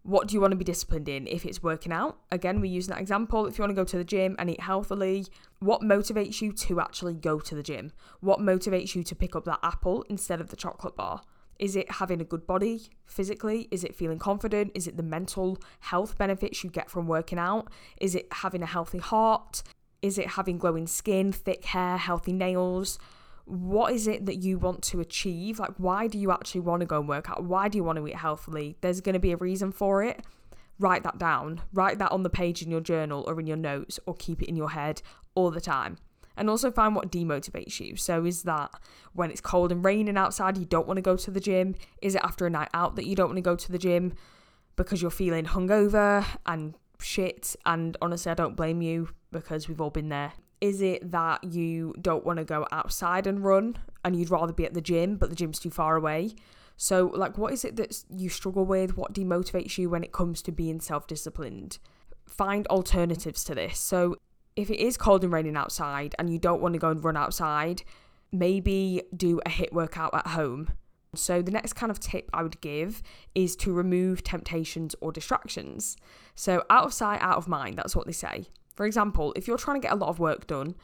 What 0.02 0.28
do 0.28 0.34
you 0.34 0.42
want 0.42 0.54
to 0.54 0.58
be 0.58 0.63
disciplined 0.63 1.08
in? 1.08 1.28
If 1.28 1.46
it's 1.46 1.62
working 1.62 1.92
out, 1.92 2.18
again, 2.32 2.60
we're 2.60 2.66
using 2.66 2.96
that 2.96 3.00
example. 3.00 3.46
If 3.46 3.60
you 3.60 3.62
want 3.62 3.70
to 3.70 3.80
go 3.80 3.84
to 3.84 3.96
the 3.96 4.04
gym 4.04 4.36
and 4.40 4.50
eat 4.50 4.62
healthily, 4.62 5.28
what 5.60 5.82
motivates 5.82 6.42
you 6.42 6.52
to 6.52 6.82
actually 6.82 7.13
go 7.13 7.40
to 7.42 7.54
the 7.54 7.62
gym? 7.62 7.92
What 8.22 8.40
motivates 8.40 8.96
you 8.96 9.04
to 9.04 9.16
pick 9.16 9.36
up 9.36 9.46
that 9.46 9.60
apple 9.62 10.04
instead 10.10 10.42
of 10.42 10.50
the 10.50 10.56
chocolate 10.56 10.96
bar? 10.96 11.22
Is 11.60 11.75
it 11.75 11.92
having 11.92 12.20
a 12.20 12.25
good 12.25 12.48
body 12.48 12.90
physically? 13.06 13.68
Is 13.70 13.84
it 13.84 13.94
feeling 13.94 14.18
confident? 14.18 14.72
Is 14.74 14.88
it 14.88 14.98
the 14.98 15.04
mental 15.04 15.60
health 15.82 16.18
benefits 16.18 16.63
you 16.63 16.72
get 16.72 16.90
from 16.90 17.06
working 17.06 17.38
out? 17.38 17.72
Is 18.02 18.16
it 18.16 18.30
having 18.32 18.63
a 18.63 18.66
healthy 18.66 18.98
heart? 18.98 19.62
Is 20.02 20.18
it 20.18 20.30
having 20.30 20.58
glowing 20.58 20.88
skin, 20.88 21.32
thick 21.32 21.66
hair, 21.66 21.98
healthy 21.98 22.34
nails? 22.34 22.98
What 23.46 23.94
is 23.94 24.08
it 24.08 24.26
that 24.26 24.38
you 24.38 24.58
want 24.58 24.82
to 24.84 25.00
achieve? 25.00 25.60
Like, 25.60 25.74
why 25.78 26.08
do 26.08 26.18
you 26.18 26.32
actually 26.32 26.62
want 26.62 26.80
to 26.80 26.86
go 26.86 27.00
and 27.00 27.10
work 27.10 27.30
out? 27.30 27.44
Why 27.44 27.68
do 27.68 27.78
you 27.78 27.84
want 27.84 27.98
to 27.98 28.08
eat 28.08 28.16
healthily? 28.16 28.78
There's 28.82 29.02
going 29.02 29.14
to 29.14 29.20
be 29.20 29.32
a 29.32 29.38
reason 29.38 29.72
for 29.72 30.04
it. 30.04 30.22
Write 30.80 31.04
that 31.04 31.18
down. 31.18 31.62
Write 31.74 32.00
that 32.00 32.12
on 32.12 32.24
the 32.24 32.30
page 32.30 32.62
in 32.62 32.72
your 32.72 32.82
journal 32.82 33.24
or 33.28 33.40
in 33.40 33.48
your 33.48 33.58
notes 33.58 34.00
or 34.06 34.16
keep 34.16 34.42
it 34.42 34.50
in 34.50 34.56
your 34.56 34.72
head 34.72 35.02
all 35.36 35.52
the 35.52 35.62
time. 35.62 35.98
And 36.36 36.50
also 36.50 36.72
find 36.72 36.96
what 36.96 37.12
demotivates 37.12 37.80
you. 37.80 37.96
So, 37.96 38.26
is 38.26 38.42
that 38.44 38.72
when 39.14 39.30
it's 39.30 39.42
cold 39.42 39.72
and 39.72 39.86
raining 39.86 40.18
outside, 40.18 40.58
you 40.58 40.66
don't 40.66 40.88
want 40.88 40.98
to 40.98 41.02
go 41.02 41.16
to 41.16 41.30
the 41.30 41.40
gym? 41.40 41.76
Is 42.02 42.16
it 42.16 42.22
after 42.24 42.48
a 42.48 42.50
night 42.50 42.70
out 42.74 42.96
that 42.96 43.06
you 43.06 43.16
don't 43.16 43.28
want 43.28 43.38
to 43.38 43.42
go 43.42 43.56
to 43.56 43.72
the 43.72 43.78
gym 43.78 44.14
because 44.76 45.00
you're 45.00 45.12
feeling 45.12 45.46
hungover 45.46 46.26
and 46.48 46.74
shit? 47.00 47.56
And 47.68 47.96
honestly, 48.02 48.32
I 48.32 48.36
don't 48.36 48.56
blame 48.56 48.82
you 48.82 49.10
because 49.32 49.68
we've 49.70 49.80
all 49.80 49.92
been 49.92 50.10
there 50.10 50.34
Is 50.63 50.82
it 50.82 51.12
that 51.12 51.43
you 51.43 51.93
don't 52.00 52.25
want 52.25 52.39
to 52.39 52.46
go 52.46 52.65
outside 52.72 53.27
and 53.27 53.43
run 53.43 53.75
and 54.05 54.15
you'd 54.15 54.29
rather 54.29 54.53
be 54.53 54.65
at 54.65 54.74
the 54.74 54.79
gym, 54.79 55.17
but 55.17 55.29
the 55.29 55.36
gym's 55.36 55.60
too 55.60 55.70
far 55.70 55.98
away? 55.98 56.36
So, 56.77 57.12
like, 57.13 57.38
what 57.38 57.51
is 57.51 57.65
it 57.65 57.75
that 57.75 58.01
you 58.10 58.29
struggle 58.29 58.63
with? 58.63 58.96
What 58.96 59.12
demotivates 59.12 59.77
you 59.77 59.89
when 59.89 60.05
it 60.05 60.13
comes 60.13 60.41
to 60.43 60.53
being 60.53 60.79
self 60.79 61.05
disciplined? 61.05 61.79
Find 62.29 62.65
alternatives 62.67 63.43
to 63.43 63.53
this. 63.53 63.77
So, 63.77 64.15
if 64.55 64.70
it 64.70 64.79
is 64.79 64.96
cold 64.96 65.25
and 65.25 65.34
raining 65.34 65.58
outside 65.58 66.15
and 66.17 66.32
you 66.32 66.39
don't 66.39 66.62
want 66.62 66.75
to 66.75 66.79
go 66.79 66.91
and 66.91 67.03
run 67.03 67.17
outside, 67.17 67.84
maybe 68.32 69.03
do 69.13 69.41
a 69.46 69.50
HIIT 69.50 69.74
workout 69.74 70.13
at 70.13 70.27
home. 70.27 70.70
So, 71.13 71.41
the 71.41 71.51
next 71.51 71.74
kind 71.74 71.91
of 71.91 72.00
tip 72.00 72.29
I 72.34 72.41
would 72.41 72.62
give 72.62 73.03
is 73.36 73.58
to 73.58 73.74
remove 73.74 74.24
temptations 74.24 74.96
or 75.01 75.12
distractions. 75.12 75.98
So, 76.36 76.63
out 76.70 76.86
of 76.86 76.93
sight, 76.93 77.22
out 77.22 77.36
of 77.36 77.50
mind, 77.50 77.77
that's 77.77 77.98
what 77.98 78.05
they 78.05 78.13
say. 78.13 78.46
For 78.75 78.86
example, 78.86 79.34
if 79.36 79.48
you're 79.48 79.58
trying 79.58 79.82
to 79.82 79.86
get 79.88 79.94
a 79.94 79.98
lot 79.98 80.10
of 80.10 80.20
work 80.20 80.48
done, 80.48 80.75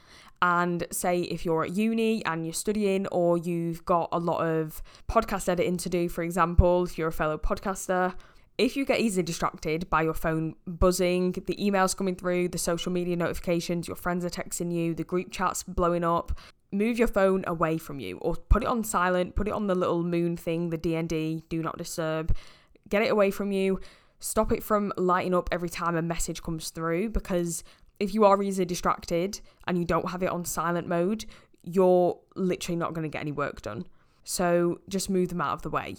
and 0.41 0.85
say 0.91 1.21
if 1.21 1.43
you're 1.43 1.65
at 1.65 1.71
uni 1.71 2.23
and 2.25 2.45
you're 2.45 2.53
studying, 2.53 3.07
or 3.07 3.37
you've 3.37 3.83
got 3.85 4.09
a 4.11 4.19
lot 4.19 4.39
of 4.45 4.81
podcast 5.09 5.49
editing 5.49 5.77
to 5.77 5.89
do, 5.89 6.07
for 6.07 6.23
example, 6.23 6.83
if 6.85 6.97
you're 6.97 7.09
a 7.09 7.13
fellow 7.13 7.37
podcaster, 7.37 8.15
if 8.57 8.75
you 8.75 8.85
get 8.85 8.99
easily 8.99 9.23
distracted 9.23 9.89
by 9.89 10.01
your 10.01 10.13
phone 10.13 10.55
buzzing, 10.67 11.31
the 11.31 11.55
emails 11.55 11.95
coming 11.95 12.15
through, 12.15 12.49
the 12.49 12.57
social 12.57 12.91
media 12.91 13.15
notifications, 13.15 13.87
your 13.87 13.95
friends 13.95 14.25
are 14.25 14.29
texting 14.29 14.71
you, 14.73 14.93
the 14.93 15.03
group 15.03 15.31
chats 15.31 15.63
blowing 15.63 16.03
up, 16.03 16.37
move 16.71 16.99
your 16.99 17.07
phone 17.07 17.43
away 17.47 17.77
from 17.77 17.99
you 17.99 18.17
or 18.17 18.35
put 18.35 18.63
it 18.63 18.67
on 18.67 18.83
silent, 18.83 19.35
put 19.35 19.47
it 19.47 19.53
on 19.53 19.67
the 19.67 19.75
little 19.75 20.03
moon 20.03 20.35
thing, 20.37 20.69
the 20.69 20.77
DND, 20.77 21.43
do 21.49 21.61
not 21.61 21.77
disturb. 21.77 22.35
Get 22.89 23.01
it 23.01 23.11
away 23.11 23.31
from 23.31 23.51
you. 23.51 23.79
Stop 24.19 24.51
it 24.51 24.63
from 24.63 24.91
lighting 24.97 25.33
up 25.33 25.49
every 25.51 25.69
time 25.69 25.95
a 25.95 26.01
message 26.01 26.43
comes 26.43 26.69
through 26.69 27.09
because 27.09 27.63
if 27.99 28.13
you 28.13 28.25
are 28.25 28.41
easily 28.41 28.65
distracted 28.65 29.39
and 29.67 29.77
you 29.77 29.85
don't 29.85 30.09
have 30.09 30.23
it 30.23 30.29
on 30.29 30.45
silent 30.45 30.87
mode, 30.87 31.25
you're 31.63 32.17
literally 32.35 32.75
not 32.75 32.93
going 32.93 33.03
to 33.03 33.09
get 33.09 33.21
any 33.21 33.31
work 33.31 33.61
done. 33.61 33.85
So 34.23 34.81
just 34.89 35.09
move 35.09 35.29
them 35.29 35.41
out 35.41 35.53
of 35.53 35.61
the 35.61 35.69
way. 35.69 35.95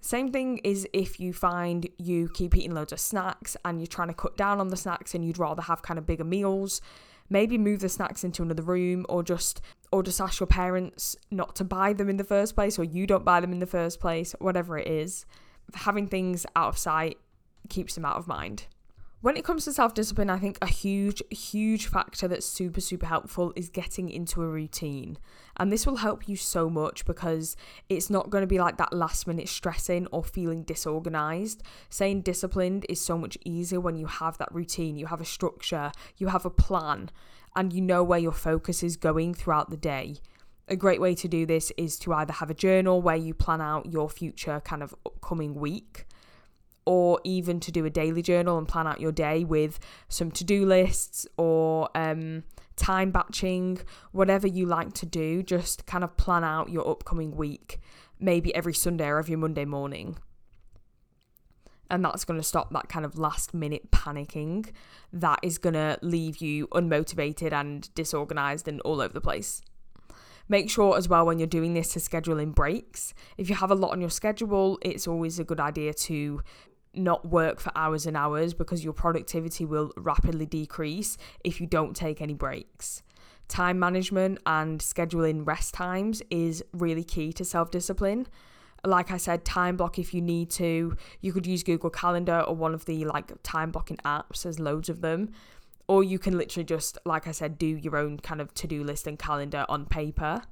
Same 0.00 0.32
thing 0.32 0.58
is 0.64 0.88
if 0.92 1.20
you 1.20 1.32
find 1.34 1.88
you 1.98 2.30
keep 2.32 2.56
eating 2.56 2.74
loads 2.74 2.92
of 2.92 3.00
snacks 3.00 3.56
and 3.64 3.78
you're 3.78 3.86
trying 3.86 4.08
to 4.08 4.14
cut 4.14 4.36
down 4.36 4.58
on 4.58 4.68
the 4.68 4.76
snacks 4.76 5.14
and 5.14 5.24
you'd 5.24 5.38
rather 5.38 5.62
have 5.62 5.82
kind 5.82 5.98
of 5.98 6.06
bigger 6.06 6.24
meals, 6.24 6.80
maybe 7.28 7.58
move 7.58 7.80
the 7.80 7.88
snacks 7.88 8.24
into 8.24 8.42
another 8.42 8.62
room 8.62 9.04
or 9.08 9.22
just 9.22 9.60
or 9.92 10.02
just 10.02 10.20
ask 10.20 10.40
your 10.40 10.46
parents 10.46 11.16
not 11.30 11.54
to 11.56 11.64
buy 11.64 11.92
them 11.92 12.08
in 12.08 12.16
the 12.16 12.24
first 12.24 12.54
place 12.54 12.78
or 12.78 12.84
you 12.84 13.06
don't 13.06 13.24
buy 13.24 13.40
them 13.40 13.52
in 13.52 13.58
the 13.58 13.66
first 13.66 14.00
place, 14.00 14.34
whatever 14.38 14.78
it 14.78 14.88
is. 14.88 15.26
Having 15.74 16.08
things 16.08 16.46
out 16.56 16.68
of 16.68 16.78
sight 16.78 17.18
keeps 17.70 17.94
them 17.94 18.04
out 18.04 18.16
of 18.16 18.28
mind. 18.28 18.66
When 19.22 19.36
it 19.36 19.44
comes 19.44 19.66
to 19.66 19.72
self 19.74 19.92
discipline, 19.92 20.30
I 20.30 20.38
think 20.38 20.56
a 20.62 20.66
huge, 20.66 21.22
huge 21.30 21.88
factor 21.88 22.26
that's 22.26 22.46
super, 22.46 22.80
super 22.80 23.04
helpful 23.04 23.52
is 23.54 23.68
getting 23.68 24.08
into 24.08 24.40
a 24.42 24.48
routine. 24.48 25.18
And 25.58 25.70
this 25.70 25.86
will 25.86 25.96
help 25.96 26.26
you 26.26 26.36
so 26.36 26.70
much 26.70 27.04
because 27.04 27.54
it's 27.90 28.08
not 28.08 28.30
going 28.30 28.40
to 28.40 28.46
be 28.46 28.58
like 28.58 28.78
that 28.78 28.94
last 28.94 29.26
minute 29.26 29.50
stressing 29.50 30.06
or 30.06 30.24
feeling 30.24 30.62
disorganized. 30.62 31.62
Saying 31.90 32.22
disciplined 32.22 32.86
is 32.88 32.98
so 32.98 33.18
much 33.18 33.36
easier 33.44 33.78
when 33.78 33.96
you 33.96 34.06
have 34.06 34.38
that 34.38 34.54
routine, 34.54 34.96
you 34.96 35.06
have 35.08 35.20
a 35.20 35.26
structure, 35.26 35.92
you 36.16 36.28
have 36.28 36.46
a 36.46 36.50
plan, 36.50 37.10
and 37.54 37.74
you 37.74 37.82
know 37.82 38.02
where 38.02 38.18
your 38.18 38.32
focus 38.32 38.82
is 38.82 38.96
going 38.96 39.34
throughout 39.34 39.68
the 39.68 39.76
day. 39.76 40.16
A 40.66 40.76
great 40.76 41.00
way 41.00 41.14
to 41.16 41.28
do 41.28 41.44
this 41.44 41.70
is 41.76 41.98
to 41.98 42.14
either 42.14 42.32
have 42.32 42.48
a 42.48 42.54
journal 42.54 43.02
where 43.02 43.16
you 43.16 43.34
plan 43.34 43.60
out 43.60 43.92
your 43.92 44.08
future 44.08 44.62
kind 44.64 44.82
of 44.82 44.94
upcoming 45.04 45.56
week 45.56 46.06
or 46.90 47.20
even 47.22 47.60
to 47.60 47.70
do 47.70 47.84
a 47.84 47.90
daily 47.90 48.20
journal 48.20 48.58
and 48.58 48.66
plan 48.66 48.84
out 48.84 49.00
your 49.00 49.12
day 49.12 49.44
with 49.44 49.78
some 50.08 50.28
to 50.28 50.42
do 50.42 50.66
lists 50.66 51.24
or 51.36 51.88
um, 51.94 52.42
time 52.74 53.12
batching, 53.12 53.78
whatever 54.10 54.48
you 54.48 54.66
like 54.66 54.92
to 54.92 55.06
do, 55.06 55.40
just 55.40 55.86
kind 55.86 56.02
of 56.02 56.16
plan 56.16 56.42
out 56.42 56.68
your 56.68 56.88
upcoming 56.90 57.36
week, 57.36 57.78
maybe 58.18 58.52
every 58.56 58.74
Sunday 58.74 59.06
or 59.06 59.20
every 59.20 59.36
Monday 59.36 59.64
morning. 59.64 60.16
And 61.88 62.04
that's 62.04 62.24
going 62.24 62.40
to 62.40 62.44
stop 62.44 62.72
that 62.72 62.88
kind 62.88 63.04
of 63.04 63.16
last 63.16 63.54
minute 63.54 63.92
panicking 63.92 64.70
that 65.12 65.38
is 65.44 65.58
going 65.58 65.74
to 65.74 65.96
leave 66.02 66.38
you 66.38 66.66
unmotivated 66.72 67.52
and 67.52 67.88
disorganized 67.94 68.66
and 68.66 68.80
all 68.80 69.00
over 69.00 69.14
the 69.14 69.20
place. 69.20 69.62
Make 70.50 70.68
sure 70.68 70.96
as 70.96 71.08
well 71.08 71.24
when 71.26 71.38
you're 71.38 71.46
doing 71.46 71.74
this 71.74 71.92
to 71.92 72.00
schedule 72.00 72.40
in 72.40 72.50
breaks. 72.50 73.14
If 73.38 73.48
you 73.48 73.54
have 73.54 73.70
a 73.70 73.76
lot 73.76 73.92
on 73.92 74.00
your 74.00 74.10
schedule, 74.10 74.80
it's 74.82 75.06
always 75.06 75.38
a 75.38 75.44
good 75.44 75.60
idea 75.60 75.94
to 75.94 76.42
not 76.94 77.28
work 77.28 77.60
for 77.60 77.70
hours 77.74 78.06
and 78.06 78.16
hours 78.16 78.54
because 78.54 78.84
your 78.84 78.92
productivity 78.92 79.64
will 79.64 79.92
rapidly 79.96 80.46
decrease 80.46 81.16
if 81.44 81.60
you 81.60 81.66
don't 81.66 81.94
take 81.94 82.20
any 82.20 82.34
breaks. 82.34 83.02
Time 83.48 83.78
management 83.78 84.38
and 84.46 84.80
scheduling 84.80 85.46
rest 85.46 85.74
times 85.74 86.22
is 86.30 86.62
really 86.72 87.02
key 87.04 87.32
to 87.32 87.44
self 87.44 87.70
discipline. 87.70 88.26
Like 88.84 89.10
I 89.10 89.18
said, 89.18 89.44
time 89.44 89.76
block 89.76 89.98
if 89.98 90.14
you 90.14 90.22
need 90.22 90.50
to. 90.52 90.96
You 91.20 91.32
could 91.32 91.46
use 91.46 91.62
Google 91.62 91.90
Calendar 91.90 92.40
or 92.40 92.54
one 92.54 92.74
of 92.74 92.84
the 92.86 93.04
like 93.04 93.32
time 93.42 93.70
blocking 93.72 93.98
apps, 93.98 94.42
there's 94.42 94.58
loads 94.58 94.88
of 94.88 95.00
them. 95.00 95.32
Or 95.88 96.04
you 96.04 96.20
can 96.20 96.38
literally 96.38 96.64
just, 96.64 96.98
like 97.04 97.26
I 97.26 97.32
said, 97.32 97.58
do 97.58 97.66
your 97.66 97.96
own 97.96 98.20
kind 98.20 98.40
of 98.40 98.54
to 98.54 98.68
do 98.68 98.84
list 98.84 99.08
and 99.08 99.18
calendar 99.18 99.66
on 99.68 99.86
paper. 99.86 100.42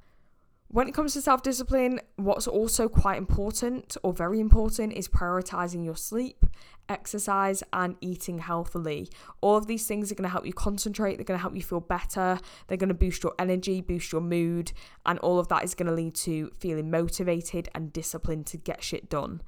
When 0.70 0.87
it 0.87 0.92
comes 0.92 1.14
to 1.14 1.22
self 1.22 1.42
discipline, 1.42 1.98
what's 2.16 2.46
also 2.46 2.90
quite 2.90 3.16
important 3.16 3.96
or 4.02 4.12
very 4.12 4.38
important 4.38 4.92
is 4.92 5.08
prioritizing 5.08 5.82
your 5.82 5.96
sleep, 5.96 6.44
exercise, 6.90 7.62
and 7.72 7.96
eating 8.02 8.38
healthily. 8.38 9.08
All 9.40 9.56
of 9.56 9.66
these 9.66 9.87
things 9.87 10.12
are 10.12 10.14
going 10.14 10.28
to 10.28 10.32
help 10.32 10.44
you 10.44 10.52
concentrate, 10.52 11.16
they're 11.16 11.25
going 11.25 11.38
to 11.38 11.42
help 11.42 11.56
you 11.56 11.62
feel 11.62 11.80
better, 11.80 12.38
they're 12.66 12.76
going 12.76 12.88
to 12.88 12.94
boost 12.94 13.22
your 13.22 13.32
energy, 13.38 13.80
boost 13.80 14.12
your 14.12 14.20
mood, 14.20 14.72
and 15.06 15.18
all 15.20 15.38
of 15.38 15.48
that 15.48 15.64
is 15.64 15.75
going 15.75 15.88
to 15.88 15.94
lead 15.94 16.14
to 16.16 16.50
feeling 16.58 16.90
motivated 16.90 17.70
and 17.75 17.90
disciplined 17.90 18.46
to 18.48 18.58
get 18.58 18.82
shit 18.82 19.08
done. 19.08 19.40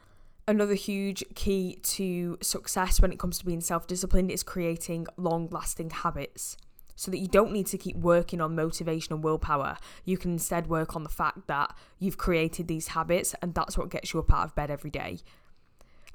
Another 0.48 0.74
huge 0.74 1.22
key 1.34 1.78
to 1.82 2.38
success 2.40 2.98
when 2.98 3.12
it 3.12 3.18
comes 3.18 3.38
to 3.38 3.44
being 3.44 3.60
self 3.60 3.86
disciplined 3.86 4.30
is 4.30 4.42
creating 4.42 5.06
long 5.18 5.48
lasting 5.50 5.90
habits 5.90 6.56
so 7.00 7.10
that 7.10 7.16
you 7.16 7.28
don't 7.28 7.50
need 7.50 7.66
to 7.66 7.78
keep 7.78 7.96
working 7.96 8.42
on 8.42 8.54
motivation 8.54 9.14
and 9.14 9.24
willpower. 9.24 9.78
You 10.04 10.18
can 10.18 10.32
instead 10.32 10.66
work 10.66 10.94
on 10.94 11.02
the 11.02 11.08
fact 11.08 11.46
that 11.46 11.74
you've 11.98 12.18
created 12.18 12.68
these 12.68 12.88
habits 12.88 13.34
and 13.40 13.54
that's 13.54 13.78
what 13.78 13.88
gets 13.88 14.12
you 14.12 14.20
up 14.20 14.30
out 14.30 14.44
of 14.44 14.54
bed 14.54 14.70
every 14.70 14.90
day. 14.90 15.20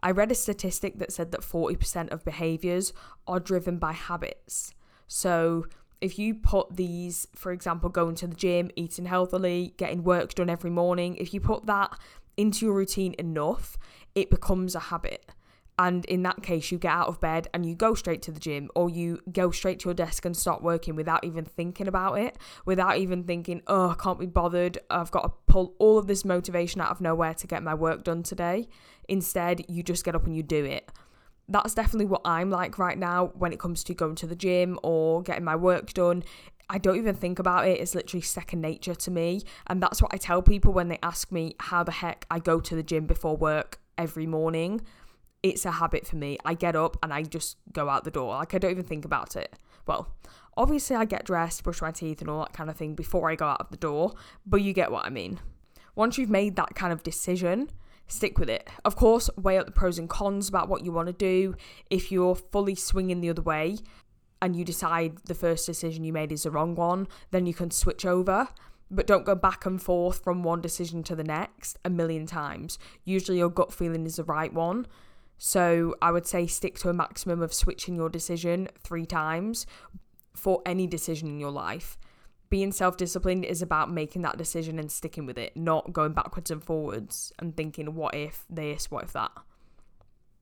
I 0.04 0.12
read 0.12 0.32
a 0.32 0.36
statistic 0.36 1.00
that 1.00 1.12
said 1.12 1.32
that 1.32 1.42
40% 1.42 2.10
of 2.10 2.24
behaviors 2.24 2.94
are 3.26 3.40
driven 3.40 3.80
by 3.80 3.94
habits. 3.94 4.76
So, 5.08 5.66
if 6.02 6.20
you 6.20 6.36
put 6.36 6.76
these, 6.76 7.26
for 7.34 7.52
example, 7.52 7.90
going 7.90 8.14
to 8.16 8.28
the 8.28 8.36
gym, 8.36 8.70
eating 8.76 9.06
healthily, 9.06 9.74
getting 9.78 10.04
work 10.04 10.36
done 10.36 10.52
every 10.52 10.70
morning, 10.70 11.16
if 11.16 11.34
you 11.34 11.40
put 11.40 11.66
that 11.66 11.98
into 12.38 12.66
your 12.66 12.76
routine 12.76 13.16
enough, 13.18 13.76
it 14.14 14.30
becomes 14.30 14.76
a 14.76 14.80
habit 14.80 15.32
and 15.78 16.06
in 16.06 16.24
that 16.24 16.42
case 16.42 16.72
you 16.72 16.78
get 16.78 16.92
out 16.92 17.08
of 17.08 17.20
bed 17.20 17.48
and 17.54 17.66
you 17.66 17.76
go 17.76 17.94
straight 17.94 18.22
to 18.22 18.32
the 18.32 18.40
gym 18.40 18.70
or 18.76 18.90
you 18.90 19.20
go 19.32 19.52
straight 19.52 19.80
to 19.80 19.90
your 19.90 19.94
desk 19.94 20.26
and 20.26 20.36
start 20.36 20.62
working 20.62 20.96
without 20.96 21.24
even 21.24 21.44
thinking 21.44 21.88
about 21.88 22.18
it 22.18 22.38
without 22.66 22.98
even 22.98 23.24
thinking 23.24 23.62
oh 23.68 23.90
i 23.90 23.96
can't 23.96 24.20
be 24.20 24.26
bothered. 24.26 24.78
I've 24.90 25.12
got 25.12 25.24
to 25.24 25.32
pull 25.48 25.76
all 25.80 25.98
of 25.98 26.08
this 26.08 26.24
motivation 26.24 26.82
out 26.82 26.92
of 26.92 27.02
nowhere 27.02 27.34
to 27.34 27.48
get 27.48 27.64
my 27.64 27.74
work 27.74 28.04
done 28.04 28.24
today. 28.24 28.68
Instead 29.08 29.66
you 29.70 29.84
just 29.84 30.04
get 30.04 30.16
up 30.16 30.26
and 30.26 30.36
you 30.36 30.44
do 30.44 30.64
it. 30.64 30.92
That's 31.48 31.74
definitely 31.76 32.08
what 32.08 32.22
i'm 32.26 32.50
like 32.50 32.80
right 32.80 32.98
now 32.98 33.32
when 33.36 33.54
it 33.54 33.60
comes 33.60 33.84
to 33.86 33.94
going 33.94 34.16
to 34.16 34.28
the 34.28 34.36
gym 34.36 34.80
or 34.84 35.22
getting 35.22 35.44
my 35.44 35.56
work 35.56 35.94
done. 35.94 36.24
I 36.70 36.80
don't 36.80 36.98
even 36.98 37.16
think 37.16 37.38
about 37.38 37.68
it. 37.68 37.80
It's 37.80 37.94
literally 37.94 38.22
second 38.22 38.62
nature 38.62 38.96
to 38.96 39.12
me. 39.12 39.44
And 39.68 39.82
that's 39.82 40.02
what 40.02 40.14
I 40.14 40.18
tell 40.18 40.42
people 40.42 40.74
when 40.74 40.88
they 40.88 40.98
ask 41.04 41.32
me 41.32 41.56
how 41.60 41.84
the 41.84 41.92
heck 41.92 42.26
I 42.32 42.40
go 42.40 42.60
to 42.60 42.76
the 42.76 42.82
gym 42.82 43.06
before 43.06 43.38
work 43.38 43.80
every 43.98 44.26
morning 44.26 44.82
it's 45.46 45.64
a 45.64 45.72
habit 45.72 46.08
for 46.08 46.16
me. 46.16 46.40
I 46.44 46.56
get 46.56 46.76
up 46.76 46.98
and 47.04 47.14
I 47.14 47.22
just 47.22 47.58
go 47.72 47.88
out 47.88 48.04
the 48.04 48.10
door. 48.10 48.34
Like 48.34 48.56
I 48.56 48.58
don't 48.58 48.72
even 48.72 48.84
think 48.84 49.06
about 49.06 49.36
it. 49.36 49.54
Well, 49.86 50.12
obviously 50.58 50.96
I 50.96 51.06
get 51.06 51.24
dressed, 51.24 51.64
brush 51.64 51.84
my 51.84 51.92
teeth 51.92 52.20
and 52.22 52.30
all 52.32 52.40
that 52.40 52.54
kind 52.54 52.68
of 52.68 52.76
thing 52.76 52.96
before 52.96 53.30
I 53.30 53.36
go 53.36 53.46
out 53.46 53.62
of 53.62 53.70
the 53.70 53.78
door, 53.78 54.16
but 54.44 54.64
you 54.64 54.74
get 54.74 54.92
what 54.92 55.06
I 55.06 55.10
mean. 55.10 55.40
Once 55.94 56.18
you've 56.18 56.32
made 56.32 56.56
that 56.56 56.74
kind 56.74 56.92
of 56.92 57.04
decision, 57.04 57.70
stick 58.08 58.40
with 58.40 58.50
it. 58.50 58.68
Of 58.84 58.96
course, 58.96 59.30
weigh 59.38 59.60
up 59.60 59.68
the 59.68 59.72
pros 59.72 60.00
and 60.00 60.10
cons 60.10 60.50
about 60.50 60.68
what 60.68 60.84
you 60.84 60.92
want 60.92 61.08
to 61.08 61.14
do. 61.14 61.56
If 61.92 62.12
you're 62.12 62.36
fully 62.36 62.74
swinging 62.74 63.22
the 63.22 63.30
other 63.30 63.44
way 63.44 63.78
and 64.42 64.56
you 64.56 64.66
decide 64.66 65.20
the 65.26 65.36
first 65.36 65.68
decision 65.68 66.04
you 66.04 66.12
made 66.12 66.32
is 66.32 66.44
the 66.44 66.52
wrong 66.52 66.74
one, 66.74 67.08
then 67.30 67.46
you 67.46 67.54
can 67.54 67.70
switch 67.70 68.04
over. 68.04 68.48
But 68.90 69.06
don't 69.06 69.26
go 69.26 69.36
back 69.36 69.68
and 69.68 69.80
forth 69.80 70.24
from 70.24 70.42
one 70.42 70.62
decision 70.62 71.04
to 71.04 71.16
the 71.16 71.24
next 71.24 71.78
a 71.86 71.90
million 71.92 72.26
times. 72.26 72.80
Usually, 73.04 73.38
your 73.38 73.50
gut 73.50 73.72
feeling 73.72 74.08
is 74.08 74.16
the 74.16 74.24
right 74.24 74.54
one. 74.54 74.88
So 75.38 75.96
I 76.02 76.12
would 76.12 76.26
say 76.26 76.48
stick 76.48 76.78
to 76.80 76.90
a 76.90 76.94
maximum 76.94 77.42
of 77.42 77.54
switching 77.54 77.96
your 77.96 78.10
decision 78.10 78.70
three 78.80 79.06
times 79.06 79.66
for 80.36 80.62
any 80.66 80.88
decision 80.88 81.28
in 81.28 81.40
your 81.40 81.52
life. 81.52 81.98
Being 82.50 82.72
self 82.72 82.98
disciplined 82.98 83.44
is 83.44 83.62
about 83.62 83.92
making 83.92 84.22
that 84.22 84.38
decision 84.38 84.80
and 84.80 84.92
sticking 84.92 85.26
with 85.26 85.38
it, 85.38 85.58
not 85.58 85.92
going 85.92 86.14
backwards 86.14 86.52
and 86.52 86.64
forwards 86.64 87.34
and 87.40 87.56
thinking, 87.56 87.96
what 87.96 88.16
if 88.16 88.46
this, 88.50 88.92
what 88.92 89.04
if 89.04 89.14
that. 89.14 89.32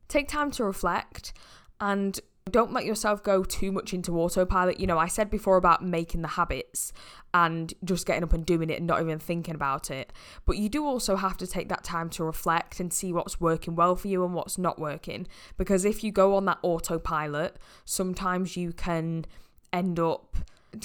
Take 0.10 0.28
time 0.28 0.52
to 0.52 0.64
reflect 0.64 1.34
and 1.80 2.20
Don't 2.52 2.74
let 2.74 2.86
yourself 2.86 3.24
go 3.24 3.44
too 3.44 3.72
much 3.72 3.94
into 3.94 4.20
autopilot. 4.20 4.80
You 4.80 4.86
know, 4.86 4.98
I 4.98 5.08
said 5.08 5.30
before 5.30 5.58
about 5.58 5.84
making 5.84 6.22
the 6.22 6.28
habits 6.28 6.92
and 7.34 7.74
just 7.84 8.06
getting 8.06 8.24
up 8.24 8.34
and 8.34 8.46
doing 8.46 8.70
it 8.70 8.78
and 8.78 8.88
not 8.88 9.02
even 9.02 9.18
thinking 9.18 9.56
about 9.56 9.90
it. 9.90 10.12
But 10.46 10.58
you 10.58 10.70
do 10.70 10.86
also 10.86 11.16
have 11.16 11.38
to 11.38 11.48
take 11.48 11.70
that 11.70 11.84
time 11.84 12.10
to 12.12 12.24
reflect 12.24 12.80
and 12.80 12.92
see 12.92 13.14
what's 13.14 13.40
working 13.40 13.76
well 13.76 13.96
for 13.96 14.08
you 14.08 14.24
and 14.26 14.34
what's 14.34 14.58
not 14.58 14.78
working. 14.78 15.28
Because 15.58 15.86
if 15.86 16.04
you 16.04 16.12
go 16.12 16.36
on 16.36 16.46
that 16.46 16.60
autopilot, 16.62 17.58
sometimes 17.86 18.58
you 18.58 18.74
can 18.74 19.26
end 19.72 20.00
up 20.00 20.38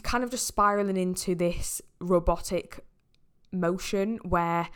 kind 0.02 0.22
of 0.22 0.30
just 0.30 0.46
spiraling 0.46 0.96
into 0.96 1.34
this 1.34 1.82
robotic 2.00 2.80
motion 3.52 4.18
where 4.22 4.68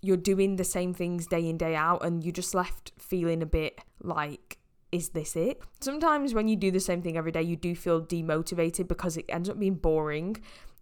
you're 0.00 0.16
doing 0.16 0.56
the 0.56 0.64
same 0.64 0.94
things 0.94 1.26
day 1.26 1.48
in, 1.48 1.56
day 1.56 1.76
out, 1.76 2.04
and 2.04 2.24
you're 2.24 2.32
just 2.32 2.54
left 2.54 2.92
feeling 2.98 3.42
a 3.42 3.46
bit 3.46 3.80
like 4.02 4.58
is 4.92 5.08
this 5.10 5.34
it? 5.34 5.60
Sometimes 5.80 6.34
when 6.34 6.48
you 6.48 6.56
do 6.56 6.70
the 6.70 6.78
same 6.78 7.02
thing 7.02 7.16
every 7.16 7.32
day, 7.32 7.42
you 7.42 7.56
do 7.56 7.74
feel 7.74 8.02
demotivated 8.02 8.86
because 8.86 9.16
it 9.16 9.24
ends 9.28 9.48
up 9.48 9.58
being 9.58 9.74
boring. 9.74 10.36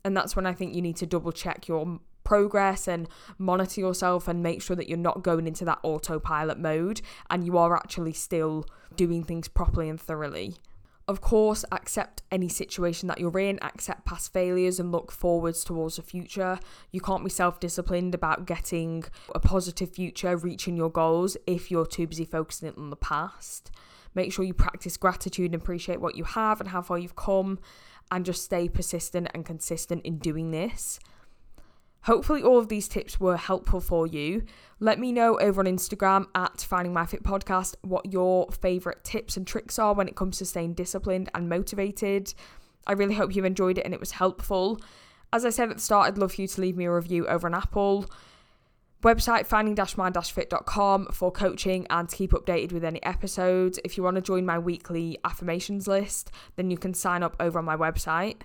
And 0.05 0.17
that's 0.17 0.35
when 0.35 0.47
I 0.47 0.53
think 0.53 0.75
you 0.75 0.83
need 0.83 0.97
to 0.97 1.07
double 1.07 1.33
check 1.33 1.69
your 1.69 2.01
progress 2.25 2.87
and 2.87 3.09
monitor 3.39 3.81
yourself 3.81 4.29
and 4.29 4.43
make 4.43 4.63
sure 4.63 4.77
that 4.77 4.89
you're 4.89 4.99
not 4.99 5.23
going 5.23 5.47
into 5.47 5.65
that 5.65 5.79
autopilot 5.83 6.59
mode 6.59 7.01
and 7.31 7.45
you 7.45 7.57
are 7.57 7.75
actually 7.75 8.13
still 8.13 8.67
doing 8.97 9.25
things 9.25 9.49
properly 9.49 9.89
and 9.89 10.01
thoroughly. 10.01 10.57
Of 11.09 11.21
course, 11.21 11.65
accept 11.73 12.23
any 12.31 12.49
situation 12.49 13.09
that 13.09 13.19
you're 13.19 13.37
in, 13.39 13.59
accept 13.63 14.05
past 14.05 14.33
failures, 14.33 14.79
and 14.79 14.93
look 14.93 15.11
forwards 15.11 15.65
towards 15.65 15.97
the 15.97 16.03
future. 16.03 16.61
You 16.93 17.01
can't 17.01 17.25
be 17.25 17.31
self 17.31 17.59
disciplined 17.59 18.15
about 18.15 18.47
getting 18.47 19.03
a 19.35 19.41
positive 19.41 19.91
future, 19.91 20.37
reaching 20.37 20.77
your 20.77 20.91
goals, 20.91 21.37
if 21.49 21.69
you're 21.69 21.87
too 21.87 22.07
busy 22.07 22.25
focusing 22.25 22.73
on 22.77 22.91
the 22.91 22.97
past. 22.97 23.73
Make 24.15 24.33
sure 24.33 24.45
you 24.45 24.55
practice 24.55 24.97
gratitude 24.97 25.53
and 25.53 25.63
appreciate 25.63 26.01
what 26.01 26.17
you 26.17 26.25
have 26.25 26.61
and 26.61 26.71
how 26.71 26.83
far 26.83 26.99
you've 26.99 27.17
come, 27.17 27.59
and 28.11 28.25
just 28.25 28.43
stay 28.43 28.69
persistent 28.69 29.29
and 29.35 29.45
consistent 29.45 30.05
in 30.05 30.19
doing 30.19 30.51
this. 30.51 30.99
Hopefully, 32.05 32.43
all 32.43 32.59
of 32.59 32.69
these 32.69 32.89
tips 32.89 33.21
were 33.21 33.37
helpful 33.37 33.81
for 33.81 34.07
you. 34.07 34.43
Let 34.79 34.99
me 34.99 35.13
know 35.13 35.39
over 35.39 35.61
on 35.61 35.67
Instagram 35.67 36.27
at 36.35 36.63
Finding 36.63 36.95
My 36.95 37.05
Fit 37.05 37.23
Podcast 37.23 37.77
what 37.83 38.11
your 38.11 38.51
favourite 38.51 39.05
tips 39.05 39.37
and 39.37 39.47
tricks 39.47 39.79
are 39.79 39.93
when 39.93 40.09
it 40.09 40.17
comes 40.17 40.39
to 40.39 40.47
staying 40.47 40.75
disciplined 40.75 41.29
and 41.35 41.49
motivated. 41.49 42.33
I 42.87 42.93
really 42.93 43.15
hope 43.15 43.37
you 43.37 43.45
enjoyed 43.45 43.77
it 43.77 43.85
and 43.85 43.93
it 43.93 44.01
was 44.01 44.13
helpful. 44.13 44.81
As 45.33 45.45
I 45.45 45.51
said 45.51 45.69
at 45.69 45.77
the 45.77 45.83
start, 45.83 46.09
I'd 46.09 46.19
love 46.19 46.33
for 46.33 46.41
you 46.41 46.49
to 46.49 46.61
leave 46.61 46.77
me 46.77 46.87
a 46.87 46.93
review 46.93 47.27
over 47.29 47.47
on 47.47 47.55
Apple. 47.55 48.07
Website 49.03 49.47
finding-my-fit.com 49.47 51.07
for 51.07 51.33
coaching 51.33 51.87
and 51.89 52.07
to 52.09 52.17
keep 52.17 52.33
updated 52.33 52.73
with 52.73 52.85
any 52.85 53.03
episodes. 53.03 53.79
If 53.83 53.97
you 53.97 54.03
want 54.03 54.17
to 54.17 54.21
join 54.21 54.45
my 54.45 54.59
weekly 54.59 55.19
affirmations 55.25 55.89
list, 55.89 56.31
then 56.57 56.71
you 56.71 56.77
can 56.77 56.93
sign 56.93 57.23
up 57.23 57.35
over 57.41 57.59
on 57.59 57.65
my 57.65 57.77
website. 57.77 58.43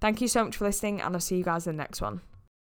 Thank 0.00 0.22
you 0.22 0.28
so 0.28 0.44
much 0.44 0.56
for 0.56 0.64
listening, 0.64 1.02
and 1.02 1.14
I'll 1.14 1.20
see 1.20 1.36
you 1.36 1.44
guys 1.44 1.66
in 1.66 1.76
the 1.76 1.82
next 1.82 2.00
one. 2.00 2.22